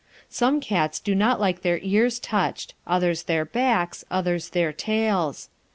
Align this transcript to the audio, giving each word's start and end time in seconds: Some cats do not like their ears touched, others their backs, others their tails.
Some 0.29 0.61
cats 0.61 0.99
do 0.99 1.13
not 1.13 1.39
like 1.39 1.61
their 1.61 1.77
ears 1.83 2.17
touched, 2.17 2.73
others 2.87 3.21
their 3.21 3.45
backs, 3.45 4.03
others 4.09 4.49
their 4.49 4.73
tails. 4.73 5.47